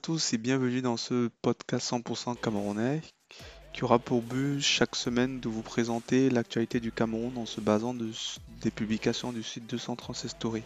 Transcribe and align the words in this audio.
tous 0.00 0.32
et 0.32 0.38
bienvenue 0.38 0.80
dans 0.80 0.96
ce 0.96 1.28
podcast 1.42 1.90
100% 1.90 2.36
camerounais 2.36 3.02
qui 3.72 3.82
aura 3.82 3.98
pour 3.98 4.22
but 4.22 4.60
chaque 4.60 4.94
semaine 4.94 5.40
de 5.40 5.48
vous 5.48 5.62
présenter 5.62 6.30
l'actualité 6.30 6.78
du 6.78 6.92
Cameroun 6.92 7.36
en 7.36 7.46
se 7.46 7.60
basant 7.60 7.92
des 8.62 8.70
publications 8.70 9.32
du 9.32 9.42
site 9.42 9.68
237 9.68 10.30
Story. 10.30 10.62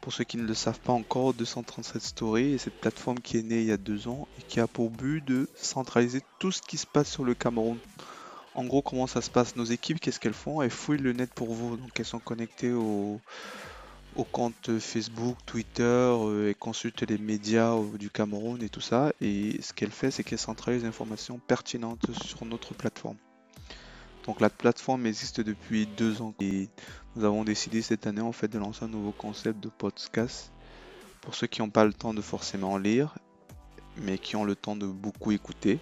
Pour 0.00 0.12
ceux 0.12 0.22
qui 0.22 0.36
ne 0.36 0.46
le 0.46 0.54
savent 0.54 0.78
pas 0.78 0.92
encore, 0.92 1.34
237 1.34 2.00
Story 2.00 2.54
est 2.54 2.58
cette 2.58 2.80
plateforme 2.80 3.18
qui 3.18 3.38
est 3.38 3.42
née 3.42 3.62
il 3.62 3.66
y 3.66 3.72
a 3.72 3.76
deux 3.76 4.06
ans 4.06 4.28
et 4.38 4.42
qui 4.42 4.60
a 4.60 4.68
pour 4.68 4.90
but 4.90 5.24
de 5.24 5.48
centraliser 5.56 6.22
tout 6.38 6.52
ce 6.52 6.62
qui 6.62 6.78
se 6.78 6.86
passe 6.86 7.10
sur 7.10 7.24
le 7.24 7.34
Cameroun. 7.34 7.78
En 8.54 8.64
gros, 8.64 8.82
comment 8.82 9.08
ça 9.08 9.20
se 9.20 9.30
passe? 9.30 9.56
Nos 9.56 9.64
équipes, 9.64 9.98
qu'est-ce 9.98 10.20
qu'elles 10.20 10.32
font? 10.32 10.62
Elles 10.62 10.70
fouillent 10.70 10.98
le 10.98 11.12
net 11.12 11.32
pour 11.34 11.52
vous. 11.52 11.76
Donc, 11.76 11.90
elles 11.98 12.04
sont 12.04 12.18
connectées 12.18 12.72
au, 12.72 13.20
au 14.16 14.24
compte 14.24 14.78
Facebook, 14.78 15.36
Twitter 15.46 15.82
euh, 15.82 16.50
et 16.50 16.54
consulte 16.54 17.02
les 17.02 17.18
médias 17.18 17.74
euh, 17.74 17.98
du 17.98 18.10
Cameroun 18.10 18.62
et 18.62 18.68
tout 18.68 18.80
ça. 18.80 19.12
Et 19.20 19.60
ce 19.62 19.72
qu'elle 19.72 19.90
fait, 19.90 20.10
c'est 20.10 20.24
qu'elle 20.24 20.38
centralise 20.38 20.82
les 20.82 20.88
informations 20.88 21.38
pertinentes 21.38 22.12
sur 22.24 22.44
notre 22.44 22.74
plateforme. 22.74 23.16
Donc 24.26 24.40
la 24.40 24.50
plateforme 24.50 25.06
existe 25.06 25.40
depuis 25.40 25.86
deux 25.86 26.20
ans 26.20 26.34
et 26.40 26.68
nous 27.16 27.24
avons 27.24 27.44
décidé 27.44 27.80
cette 27.80 28.06
année 28.06 28.20
en 28.20 28.32
fait 28.32 28.48
de 28.48 28.58
lancer 28.58 28.84
un 28.84 28.88
nouveau 28.88 29.12
concept 29.12 29.58
de 29.60 29.70
podcast 29.70 30.52
pour 31.22 31.34
ceux 31.34 31.46
qui 31.46 31.62
n'ont 31.62 31.70
pas 31.70 31.84
le 31.84 31.92
temps 31.92 32.12
de 32.12 32.20
forcément 32.20 32.76
lire, 32.76 33.16
mais 33.96 34.18
qui 34.18 34.36
ont 34.36 34.44
le 34.44 34.54
temps 34.54 34.76
de 34.76 34.86
beaucoup 34.86 35.32
écouter. 35.32 35.78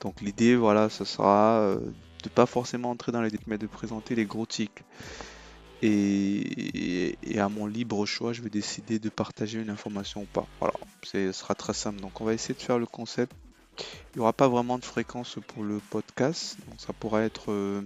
Donc 0.00 0.20
l'idée, 0.20 0.56
voilà, 0.56 0.88
ce 0.88 1.04
sera 1.04 1.60
euh, 1.60 1.78
de 2.22 2.28
pas 2.28 2.46
forcément 2.46 2.90
entrer 2.90 3.12
dans 3.12 3.22
les 3.22 3.30
détails, 3.30 3.46
mais 3.46 3.58
de 3.58 3.66
présenter 3.66 4.14
les 4.14 4.26
gros 4.26 4.46
tics. 4.46 4.82
Et, 5.86 7.38
à 7.38 7.50
mon 7.50 7.66
libre 7.66 8.06
choix, 8.06 8.32
je 8.32 8.40
vais 8.40 8.48
décider 8.48 8.98
de 8.98 9.10
partager 9.10 9.60
une 9.60 9.68
information 9.68 10.22
ou 10.22 10.26
pas. 10.26 10.46
Voilà, 10.58 10.72
ce 11.02 11.30
sera 11.32 11.54
très 11.54 11.74
simple. 11.74 12.00
Donc 12.00 12.22
on 12.22 12.24
va 12.24 12.32
essayer 12.32 12.54
de 12.54 12.62
faire 12.62 12.78
le 12.78 12.86
concept. 12.86 13.32
Il 14.14 14.18
n'y 14.18 14.22
aura 14.22 14.32
pas 14.32 14.48
vraiment 14.48 14.78
de 14.78 14.84
fréquence 14.84 15.36
pour 15.48 15.62
le 15.62 15.80
podcast. 15.90 16.56
Donc 16.68 16.80
ça 16.80 16.94
pourrait 16.94 17.26
être, 17.26 17.52
euh, 17.52 17.82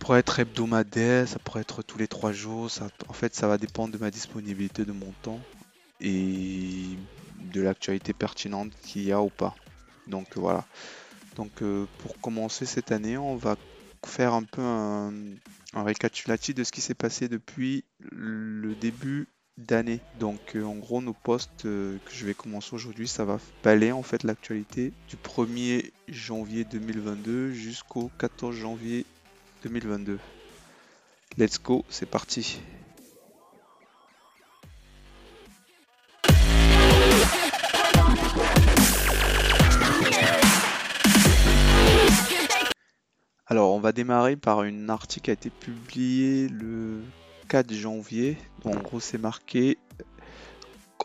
pourrait 0.00 0.18
être 0.18 0.40
hebdomadaire, 0.40 1.28
ça 1.28 1.38
pourrait 1.38 1.60
être 1.60 1.82
tous 1.82 1.98
les 1.98 2.08
trois 2.08 2.32
jours. 2.32 2.68
Ça, 2.68 2.88
en 3.06 3.12
fait, 3.12 3.32
ça 3.36 3.46
va 3.46 3.58
dépendre 3.58 3.92
de 3.92 3.98
ma 3.98 4.10
disponibilité, 4.10 4.84
de 4.84 4.92
mon 4.92 5.12
temps 5.22 5.40
et 6.00 6.96
de 7.52 7.60
l'actualité 7.60 8.12
pertinente 8.12 8.72
qu'il 8.82 9.04
y 9.04 9.12
a 9.12 9.22
ou 9.22 9.28
pas. 9.30 9.54
Donc 10.08 10.36
voilà. 10.36 10.64
Donc 11.36 11.62
euh, 11.62 11.86
pour 11.98 12.20
commencer 12.20 12.66
cette 12.66 12.90
année, 12.90 13.16
on 13.16 13.36
va 13.36 13.56
faire 14.04 14.34
un 14.34 14.42
peu 14.42 14.62
un, 14.62 15.12
récapitulatif 15.74 16.54
de 16.54 16.64
ce 16.64 16.72
qui 16.72 16.80
s'est 16.80 16.94
passé 16.94 17.28
depuis 17.28 17.84
le 18.10 18.74
début 18.74 19.28
d'année. 19.60 20.00
Donc 20.18 20.56
euh, 20.56 20.64
en 20.64 20.74
gros 20.74 21.00
nos 21.00 21.12
posts 21.12 21.66
euh, 21.66 21.98
que 22.04 22.12
je 22.12 22.26
vais 22.26 22.34
commencer 22.34 22.74
aujourd'hui, 22.74 23.06
ça 23.06 23.24
va 23.24 23.38
balayer 23.62 23.92
en 23.92 24.02
fait 24.02 24.22
l'actualité 24.24 24.92
du 25.08 25.16
1er 25.16 25.90
janvier 26.08 26.64
2022 26.64 27.52
jusqu'au 27.52 28.10
14 28.18 28.56
janvier 28.56 29.04
2022. 29.62 30.18
Let's 31.38 31.62
go, 31.62 31.84
c'est 31.88 32.10
parti. 32.10 32.60
Alors, 43.50 43.74
on 43.74 43.80
va 43.80 43.90
démarrer 43.90 44.36
par 44.36 44.62
une 44.62 44.88
article 44.90 45.24
qui 45.24 45.30
a 45.30 45.32
été 45.32 45.50
publiée 45.50 46.46
le 46.46 47.02
4 47.48 47.74
janvier. 47.74 48.38
en 48.64 48.76
gros, 48.76 49.00
c'est 49.00 49.18
marqué 49.18 49.76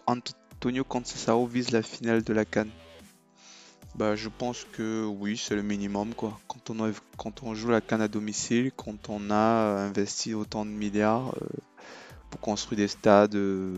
Antonio 0.06 0.84
Conceição 0.84 1.48
vise 1.48 1.72
la 1.72 1.82
finale 1.82 2.22
de 2.22 2.34
la 2.34 2.46
Cannes. 2.46 2.70
Bah, 3.96 4.16
je 4.16 4.30
pense 4.30 4.64
que 4.74 5.08
oui, 5.08 5.38
c'est 5.38 5.56
le 5.56 5.64
minimum 5.64 6.14
quoi. 6.14 6.40
Quand 6.48 6.70
on, 6.70 6.94
quand 7.18 7.42
on 7.42 7.56
joue 7.56 7.72
la 7.72 7.82
Cannes 7.82 8.02
à 8.02 8.08
domicile, 8.08 8.72
quand 8.76 9.10
on 9.10 9.32
a 9.32 9.88
investi 9.88 10.36
autant 10.36 10.68
de 10.68 10.70
milliards 10.70 11.34
euh, 11.42 11.48
pour 12.30 12.42
construire 12.42 12.78
des 12.78 12.88
stades, 12.88 13.34
euh, 13.34 13.74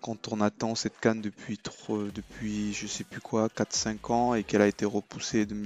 quand 0.00 0.28
on 0.32 0.40
attend 0.40 0.74
cette 0.74 0.98
canne 1.00 1.20
depuis 1.20 1.58
trop, 1.58 2.04
depuis 2.04 2.72
je 2.72 2.86
sais 2.86 3.04
plus 3.04 3.20
quoi 3.20 3.48
4-5 3.48 4.12
ans 4.12 4.34
et 4.34 4.44
qu'elle 4.44 4.62
a 4.62 4.66
été 4.66 4.84
repoussée 4.84 5.46
de, 5.46 5.56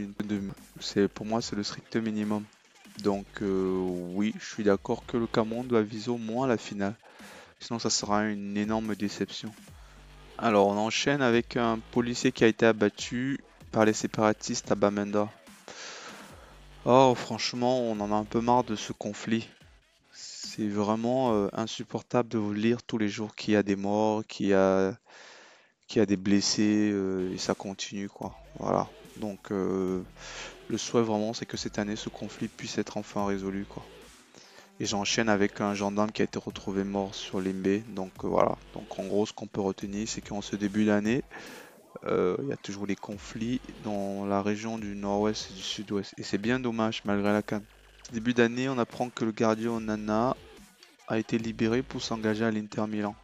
pour 1.15 1.27
moi 1.27 1.43
c'est 1.43 1.57
le 1.57 1.63
strict 1.63 1.97
minimum. 1.97 2.45
Donc 3.03 3.27
euh, 3.43 3.79
oui 4.15 4.35
je 4.39 4.45
suis 4.45 4.65
d'accord 4.65 5.05
que 5.07 5.17
le 5.17 5.27
Cameroun 5.27 5.67
doit 5.67 5.83
viser 5.83 6.11
au 6.11 6.19
moins 6.19 6.47
la 6.47 6.59
finale. 6.59 6.95
Sinon 7.61 7.79
ça 7.79 7.91
sera 7.91 8.25
une 8.25 8.57
énorme 8.57 8.95
déception. 8.95 9.53
Alors 10.39 10.69
on 10.69 10.77
enchaîne 10.77 11.23
avec 11.23 11.57
un 11.57 11.79
policier 11.93 12.33
qui 12.33 12.45
a 12.45 12.49
été 12.49 12.67
abattu 12.67 13.39
par 13.71 13.85
les 13.85 13.93
séparatistes 13.93 14.73
à 14.73 14.75
Bamenda. 14.75 15.29
Oh 16.85 17.15
franchement 17.15 17.81
on 17.81 18.01
en 18.01 18.13
a 18.13 18.17
un 18.17 18.25
peu 18.25 18.41
marre 18.41 18.65
de 18.65 18.77
ce 18.77 18.93
conflit 18.93 19.49
c'est 20.55 20.69
vraiment 20.69 21.33
euh, 21.33 21.49
insupportable 21.55 22.29
de 22.29 22.37
vous 22.37 22.53
lire 22.53 22.83
tous 22.83 22.99
les 22.99 23.09
jours 23.09 23.35
qu'il 23.35 23.55
y 23.55 23.57
a 23.57 23.63
des 23.63 23.77
morts, 23.77 24.23
qu'il 24.27 24.49
y 24.49 24.55
a, 24.55 24.97
des 25.95 26.17
blessés 26.17 26.91
euh, 26.93 27.33
et 27.33 27.39
ça 27.39 27.55
continue 27.55 28.11
quoi. 28.11 28.35
Voilà. 28.59 28.87
Donc 29.17 29.51
euh, 29.51 30.03
le 30.69 30.79
souhait 30.79 31.03
vraiment 31.03 31.33
c'est 31.33 31.47
que 31.47 31.57
cette 31.57 31.79
année 31.79 31.97
ce 31.97 32.11
conflit 32.11 32.49
puisse 32.49 32.77
être 32.77 32.99
enfin 32.99 33.25
résolu 33.25 33.65
quoi. 33.67 33.83
Et 34.79 34.85
j'enchaîne 34.85 35.31
avec 35.31 35.61
un 35.63 35.75
gendarme 35.75 36.13
qui 36.13 36.21
a 36.21 36.27
été 36.27 36.39
retrouvé 36.39 36.85
mort 36.85 37.15
sur 37.15 37.41
Limbé. 37.41 37.83
Donc 37.89 38.13
voilà. 38.23 38.57
Donc 38.75 38.99
en 38.99 39.05
gros 39.05 39.25
ce 39.25 39.33
qu'on 39.33 39.47
peut 39.47 39.63
retenir 39.63 40.07
c'est 40.07 40.21
qu'en 40.21 40.43
ce 40.43 40.57
début 40.57 40.85
d'année 40.85 41.23
il 42.05 42.49
y 42.49 42.53
a 42.53 42.57
toujours 42.57 42.87
les 42.87 42.97
conflits 42.97 43.61
dans 43.85 44.27
la 44.27 44.43
région 44.43 44.77
du 44.77 44.97
nord-ouest 44.97 45.49
et 45.51 45.55
du 45.55 45.63
sud-ouest. 45.63 46.13
Et 46.19 46.23
c'est 46.23 46.39
bien 46.39 46.61
dommage 46.61 47.03
malgré 47.07 47.33
la 47.33 47.43
canne. 47.43 47.65
Début 48.11 48.35
d'année, 48.35 48.69
on 48.69 48.79
apprend 48.79 49.09
que 49.09 49.25
le 49.25 49.33
gardien 49.33 49.81
Nana 49.81 50.37
a 51.09 51.19
été 51.19 51.39
libéré 51.39 51.83
pour 51.83 52.03
s'engager 52.03 52.45
à 52.45 52.51
l'Inter 52.51 52.87
Milan. 52.89 53.15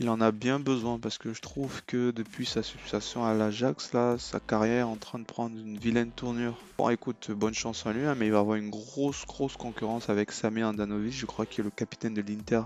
Il 0.00 0.08
en 0.08 0.20
a 0.20 0.32
bien 0.32 0.58
besoin 0.58 0.98
parce 0.98 1.18
que 1.18 1.32
je 1.32 1.40
trouve 1.40 1.82
que 1.84 2.10
depuis 2.10 2.46
sa 2.46 2.62
succession 2.62 3.24
à 3.24 3.34
l'Ajax, 3.34 3.92
là, 3.92 4.16
sa 4.18 4.40
carrière 4.40 4.86
est 4.86 4.90
en 4.90 4.96
train 4.96 5.18
de 5.18 5.24
prendre 5.24 5.56
une 5.56 5.78
vilaine 5.78 6.10
tournure. 6.10 6.58
Bon, 6.78 6.88
écoute, 6.88 7.30
bonne 7.30 7.54
chance 7.54 7.86
à 7.86 7.92
lui, 7.92 8.04
hein, 8.04 8.14
mais 8.16 8.26
il 8.26 8.32
va 8.32 8.40
avoir 8.40 8.56
une 8.56 8.70
grosse, 8.70 9.24
grosse 9.26 9.56
concurrence 9.56 10.08
avec 10.08 10.32
Samir 10.32 10.68
Andanovic, 10.68 11.12
je 11.12 11.26
crois 11.26 11.46
qu'il 11.46 11.60
est 11.60 11.64
le 11.64 11.70
capitaine 11.70 12.14
de 12.14 12.22
l'Inter. 12.22 12.62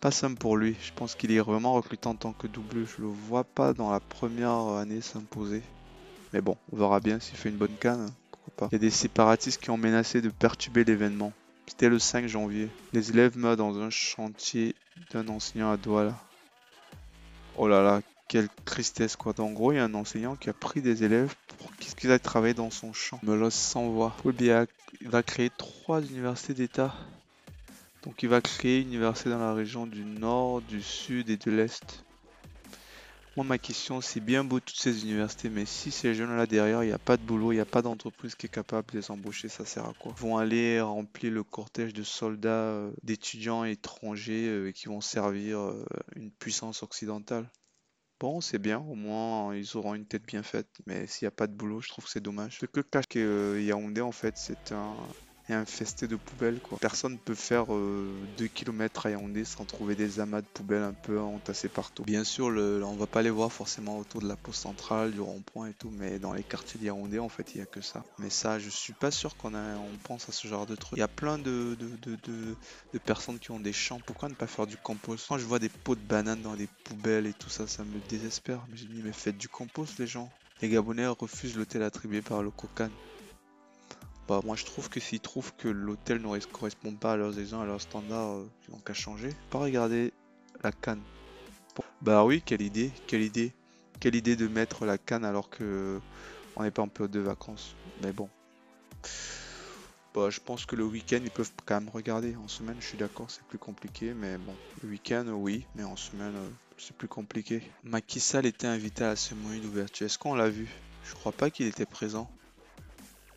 Pas 0.00 0.10
simple 0.10 0.38
pour 0.38 0.56
lui, 0.56 0.76
je 0.82 0.92
pense 0.92 1.14
qu'il 1.14 1.30
est 1.32 1.40
vraiment 1.40 1.72
recruté 1.72 2.08
en 2.08 2.14
tant 2.14 2.32
que 2.32 2.46
double. 2.46 2.86
Je 2.86 3.02
le 3.02 3.08
vois 3.08 3.44
pas 3.44 3.72
dans 3.72 3.90
la 3.90 4.00
première 4.00 4.50
année 4.50 5.00
s'imposer. 5.00 5.62
Mais 6.32 6.40
bon, 6.40 6.56
on 6.72 6.76
verra 6.76 7.00
bien 7.00 7.20
s'il 7.20 7.36
fait 7.36 7.48
une 7.48 7.56
bonne 7.56 7.76
canne. 7.80 8.10
Il 8.60 8.72
y 8.72 8.74
a 8.76 8.78
des 8.78 8.90
séparatistes 8.90 9.60
qui 9.60 9.70
ont 9.70 9.76
menacé 9.76 10.20
de 10.20 10.28
perturber 10.28 10.84
l'événement. 10.84 11.32
C'était 11.66 11.88
le 11.88 11.98
5 11.98 12.26
janvier. 12.26 12.68
Les 12.92 13.10
élèves 13.10 13.36
meurent 13.36 13.56
dans 13.56 13.78
un 13.78 13.90
chantier 13.90 14.74
d'un 15.12 15.26
enseignant 15.28 15.70
à 15.70 15.76
Douala. 15.76 16.16
Oh 17.56 17.68
là 17.68 17.82
là, 17.82 18.00
quelle 18.28 18.48
tristesse 18.64 19.16
quoi. 19.16 19.32
En 19.38 19.52
gros, 19.52 19.72
il 19.72 19.76
y 19.76 19.78
a 19.78 19.84
un 19.84 19.94
enseignant 19.94 20.36
qui 20.36 20.50
a 20.50 20.52
pris 20.52 20.82
des 20.82 21.04
élèves 21.04 21.34
pour 21.58 21.74
qu'ils 21.76 22.10
aillent 22.10 22.20
travailler 22.20 22.54
dans 22.54 22.70
son 22.70 22.92
champ. 22.92 23.18
Me 23.22 23.50
sans 23.50 23.88
voix. 23.88 24.14
il 24.24 25.08
va 25.08 25.22
créer 25.22 25.50
trois 25.56 26.02
universités 26.02 26.54
d'État. 26.54 26.94
Donc 28.02 28.22
il 28.22 28.28
va 28.28 28.40
créer 28.40 28.80
une 28.80 28.88
université 28.88 29.30
dans 29.30 29.38
la 29.38 29.54
région 29.54 29.86
du 29.86 30.04
nord, 30.04 30.60
du 30.62 30.82
sud 30.82 31.30
et 31.30 31.36
de 31.36 31.50
l'est. 31.50 32.04
Moi, 33.36 33.44
ma 33.44 33.58
question, 33.58 34.00
c'est 34.00 34.20
bien 34.20 34.44
beau 34.44 34.60
toutes 34.60 34.78
ces 34.78 35.02
universités, 35.02 35.48
mais 35.48 35.66
si 35.66 35.90
ces 35.90 36.14
jeunes-là 36.14 36.46
derrière, 36.46 36.84
il 36.84 36.86
n'y 36.86 36.92
a 36.92 37.00
pas 37.00 37.16
de 37.16 37.22
boulot, 37.22 37.50
il 37.50 37.56
n'y 37.56 37.60
a 37.60 37.66
pas 37.66 37.82
d'entreprise 37.82 38.36
qui 38.36 38.46
est 38.46 38.48
capable 38.48 38.92
de 38.92 38.98
les 38.98 39.10
embaucher, 39.10 39.48
ça 39.48 39.64
sert 39.64 39.84
à 39.84 39.92
quoi? 39.98 40.14
Ils 40.16 40.22
vont 40.22 40.36
aller 40.36 40.80
remplir 40.80 41.32
le 41.32 41.42
cortège 41.42 41.92
de 41.92 42.04
soldats, 42.04 42.48
euh, 42.50 42.92
d'étudiants 43.02 43.64
étrangers 43.64 44.46
euh, 44.46 44.70
qui 44.70 44.86
vont 44.86 45.00
servir 45.00 45.58
euh, 45.58 45.84
une 46.14 46.30
puissance 46.30 46.84
occidentale. 46.84 47.50
Bon, 48.20 48.40
c'est 48.40 48.60
bien, 48.60 48.78
au 48.78 48.94
moins 48.94 49.52
ils 49.56 49.76
auront 49.76 49.94
une 49.96 50.06
tête 50.06 50.24
bien 50.24 50.44
faite, 50.44 50.68
mais 50.86 51.08
s'il 51.08 51.26
n'y 51.26 51.28
a 51.28 51.32
pas 51.32 51.48
de 51.48 51.54
boulot, 51.54 51.80
je 51.80 51.88
trouve 51.88 52.04
que 52.04 52.10
c'est 52.12 52.20
dommage. 52.20 52.58
Ce 52.60 52.66
que 52.66 52.80
cache 52.80 53.16
Yaoundé, 53.16 54.00
en 54.00 54.12
fait, 54.12 54.36
c'est 54.36 54.70
un, 54.70 54.94
et 55.48 55.54
infesté 55.54 56.08
de 56.08 56.16
poubelles 56.16 56.60
quoi. 56.60 56.78
Personne 56.80 57.12
ne 57.12 57.18
peut 57.18 57.34
faire 57.34 57.66
2 57.66 57.72
euh, 57.74 58.48
km 58.54 59.06
à 59.06 59.10
Yaoundé 59.10 59.44
sans 59.44 59.64
trouver 59.64 59.94
des 59.94 60.20
amas 60.20 60.40
de 60.40 60.46
poubelles 60.46 60.82
un 60.82 60.94
peu 60.94 61.20
entassées 61.20 61.68
partout. 61.68 62.02
Bien 62.04 62.24
sûr, 62.24 62.50
le, 62.50 62.82
on 62.84 62.96
va 62.96 63.06
pas 63.06 63.22
les 63.22 63.30
voir 63.30 63.52
forcément 63.52 63.98
autour 63.98 64.22
de 64.22 64.28
la 64.28 64.36
poste 64.36 64.62
centrale, 64.62 65.12
du 65.12 65.20
rond-point 65.20 65.68
et 65.68 65.74
tout, 65.74 65.90
mais 65.90 66.18
dans 66.18 66.32
les 66.32 66.42
quartiers 66.42 66.80
de 66.80 67.18
en 67.18 67.28
fait 67.28 67.54
il 67.54 67.58
y 67.58 67.60
a 67.60 67.66
que 67.66 67.80
ça. 67.80 68.04
Mais 68.18 68.30
ça, 68.30 68.58
je 68.58 68.68
suis 68.68 68.92
pas 68.92 69.10
sûr 69.10 69.36
qu'on 69.36 69.54
on 69.54 69.96
pense 70.02 70.28
à 70.28 70.32
ce 70.32 70.48
genre 70.48 70.66
de 70.66 70.74
truc. 70.74 70.96
Il 70.96 71.00
y 71.00 71.02
a 71.02 71.08
plein 71.08 71.38
de, 71.38 71.76
de, 71.78 72.16
de, 72.92 72.98
personnes 72.98 73.38
qui 73.38 73.50
ont 73.50 73.60
des 73.60 73.72
champs. 73.72 74.00
Pourquoi 74.06 74.28
ne 74.28 74.34
pas 74.34 74.46
faire 74.46 74.66
du 74.66 74.76
compost? 74.76 75.26
Quand 75.28 75.38
je 75.38 75.44
vois 75.44 75.58
des 75.58 75.68
pots 75.68 75.94
de 75.94 76.00
bananes 76.00 76.42
dans 76.42 76.54
des 76.54 76.68
poubelles 76.84 77.26
et 77.26 77.32
tout 77.32 77.50
ça, 77.50 77.66
ça 77.66 77.84
me 77.84 78.00
désespère. 78.08 78.64
Mais 78.70 78.76
j'ai 78.76 78.86
dit 78.86 79.02
mais 79.04 79.12
faites 79.12 79.38
du 79.38 79.48
compost 79.48 79.98
les 79.98 80.06
gens. 80.06 80.30
Les 80.62 80.68
Gabonais 80.68 81.06
refusent 81.06 81.56
l'hôtel 81.56 81.82
attribué 81.82 82.22
par 82.22 82.42
le 82.42 82.50
Cocan. 82.50 82.88
Bah, 84.28 84.40
moi 84.44 84.56
je 84.56 84.64
trouve 84.64 84.88
que 84.88 85.00
s'ils 85.00 85.20
trouvent 85.20 85.52
que 85.56 85.68
l'hôtel 85.68 86.22
ne 86.22 86.38
correspond 86.46 86.92
pas 86.92 87.12
à 87.12 87.16
leurs 87.16 87.38
exigences, 87.38 87.62
à 87.62 87.66
leurs 87.66 87.80
standards, 87.80 88.36
euh, 88.36 88.48
ils 88.68 88.82
qu'à 88.82 88.94
changer. 88.94 89.30
Pas 89.50 89.58
regarder 89.58 90.12
la 90.62 90.72
canne. 90.72 91.02
Bah 92.00 92.24
oui, 92.24 92.42
quelle 92.44 92.62
idée, 92.62 92.90
quelle 93.06 93.22
idée. 93.22 93.52
quelle 94.00 94.14
idée 94.14 94.36
de 94.36 94.48
mettre 94.48 94.86
la 94.86 94.98
canne 94.98 95.24
alors 95.24 95.50
que 95.50 96.00
on 96.56 96.62
n'est 96.62 96.70
pas 96.70 96.82
en 96.82 96.88
période 96.88 97.10
de 97.10 97.20
vacances. 97.20 97.74
Mais 98.02 98.12
bon. 98.12 98.28
Bah, 100.14 100.30
je 100.30 100.38
pense 100.38 100.64
que 100.64 100.76
le 100.76 100.84
week-end, 100.84 101.18
ils 101.22 101.30
peuvent 101.30 101.50
quand 101.66 101.80
même 101.80 101.88
regarder. 101.88 102.36
En 102.36 102.46
semaine, 102.46 102.76
je 102.78 102.86
suis 102.86 102.98
d'accord, 102.98 103.30
c'est 103.30 103.42
plus 103.44 103.58
compliqué. 103.58 104.14
Mais 104.14 104.38
bon, 104.38 104.54
le 104.82 104.90
week-end, 104.90 105.26
oui. 105.28 105.66
Mais 105.74 105.82
en 105.82 105.96
semaine, 105.96 106.34
euh, 106.36 106.48
c'est 106.78 106.96
plus 106.96 107.08
compliqué. 107.08 107.62
Macky 107.82 108.20
Sall 108.20 108.46
était 108.46 108.68
invité 108.68 109.04
à 109.04 109.08
la 109.08 109.16
cérémonie 109.16 109.60
d'ouverture. 109.60 110.06
Est-ce 110.06 110.18
qu'on 110.18 110.34
l'a 110.34 110.48
vu? 110.48 110.68
Je 111.04 111.14
crois 111.14 111.32
pas 111.32 111.50
qu'il 111.50 111.66
était 111.66 111.86
présent. 111.86 112.30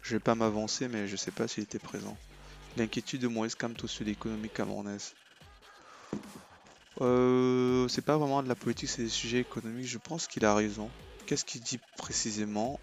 Je 0.08 0.14
vais 0.14 0.22
pas 0.22 0.36
m'avancer, 0.36 0.88
mais 0.88 1.06
je 1.06 1.18
sais 1.18 1.32
pas 1.32 1.50
s'il 1.50 1.64
était 1.64 1.80
présent. 1.80 2.16
L'inquiétude 2.78 3.20
de 3.20 3.28
Maurice 3.28 3.56
Kamto 3.56 3.88
sur 3.88 4.06
l'économie 4.06 4.48
camerounaise. 4.48 5.16
Euh, 7.02 7.90
c'est 7.90 8.06
pas 8.06 8.16
vraiment 8.16 8.42
de 8.42 8.48
la 8.48 8.56
politique, 8.56 8.88
c'est 8.88 9.04
des 9.04 9.10
sujets 9.10 9.40
économiques. 9.40 9.88
Je 9.88 9.98
pense 9.98 10.28
qu'il 10.28 10.46
a 10.46 10.56
raison. 10.56 10.90
Qu'est-ce 11.26 11.44
qu'il 11.44 11.60
dit 11.60 11.82
précisément? 11.98 12.80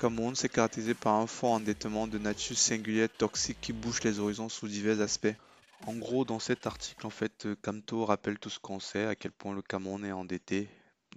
Cameroun 0.00 0.34
s'est 0.34 0.48
caractérisé 0.48 0.94
par 0.94 1.14
un 1.14 1.28
fort 1.28 1.52
endettement 1.52 2.08
de 2.08 2.18
nature 2.18 2.58
singulière 2.58 3.08
toxique 3.16 3.58
qui 3.60 3.72
bouche 3.72 4.02
les 4.02 4.18
horizons 4.18 4.48
sous 4.48 4.66
divers 4.66 5.00
aspects. 5.00 5.36
En 5.86 5.94
gros, 5.94 6.24
dans 6.24 6.40
cet 6.40 6.66
article, 6.66 7.06
en 7.06 7.10
fait, 7.10 7.46
Camto 7.62 8.04
rappelle 8.04 8.40
tout 8.40 8.50
ce 8.50 8.58
qu'on 8.58 8.80
sait, 8.80 9.06
à 9.06 9.14
quel 9.14 9.30
point 9.30 9.54
le 9.54 9.62
Cameroun 9.62 10.04
est 10.04 10.10
endetté, 10.10 10.68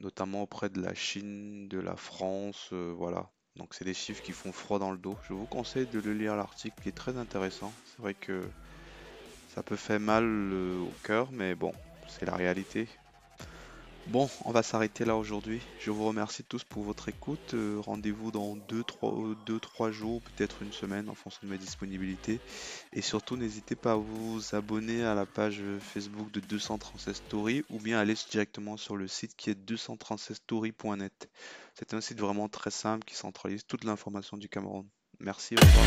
notamment 0.01 0.43
auprès 0.43 0.69
de 0.69 0.79
la 0.79 0.93
Chine, 0.93 1.67
de 1.67 1.79
la 1.79 1.95
France, 1.95 2.69
euh, 2.73 2.93
voilà. 2.95 3.31
Donc 3.55 3.73
c'est 3.73 3.85
des 3.85 3.93
chiffres 3.93 4.21
qui 4.21 4.31
font 4.33 4.51
froid 4.51 4.79
dans 4.79 4.91
le 4.91 4.97
dos. 4.97 5.17
Je 5.27 5.33
vous 5.33 5.47
conseille 5.47 5.87
de 5.87 5.99
le 5.99 6.13
lire 6.13 6.35
l'article, 6.35 6.75
il 6.85 6.89
est 6.89 6.91
très 6.91 7.17
intéressant. 7.17 7.71
C'est 7.85 8.01
vrai 8.01 8.13
que 8.13 8.41
ça 9.47 9.63
peut 9.63 9.75
faire 9.75 9.99
mal 9.99 10.25
euh, 10.25 10.79
au 10.81 10.91
cœur, 11.03 11.31
mais 11.31 11.55
bon, 11.55 11.71
c'est 12.07 12.25
la 12.25 12.35
réalité. 12.35 12.87
Bon, 14.07 14.29
on 14.45 14.51
va 14.51 14.61
s'arrêter 14.61 15.03
là 15.03 15.15
aujourd'hui. 15.15 15.59
Je 15.79 15.89
vous 15.89 16.05
remercie 16.05 16.43
tous 16.43 16.63
pour 16.63 16.83
votre 16.83 17.09
écoute. 17.09 17.55
Euh, 17.55 17.79
rendez-vous 17.79 18.29
dans 18.31 18.55
2-3 18.55 19.91
jours, 19.91 20.21
peut-être 20.21 20.61
une 20.61 20.71
semaine 20.71 21.09
en 21.09 21.15
fonction 21.15 21.39
de 21.43 21.51
mes 21.51 21.57
disponibilités. 21.57 22.39
Et 22.93 23.01
surtout, 23.01 23.35
n'hésitez 23.35 23.75
pas 23.75 23.93
à 23.93 23.95
vous 23.95 24.53
abonner 24.53 25.03
à 25.03 25.15
la 25.15 25.25
page 25.25 25.63
Facebook 25.79 26.31
de 26.31 26.39
236 26.39 27.13
Story 27.13 27.65
ou 27.71 27.79
bien 27.79 27.97
aller 27.99 28.13
directement 28.29 28.77
sur 28.77 28.95
le 28.95 29.07
site 29.07 29.35
qui 29.35 29.49
est 29.49 29.59
236story.net. 29.59 31.29
C'est 31.73 31.95
un 31.95 32.01
site 32.01 32.19
vraiment 32.19 32.47
très 32.47 32.71
simple 32.71 33.05
qui 33.05 33.15
centralise 33.15 33.65
toute 33.65 33.83
l'information 33.85 34.37
du 34.37 34.49
Cameroun. 34.49 34.85
Merci, 35.19 35.55
au 35.55 35.61
revoir. 35.61 35.85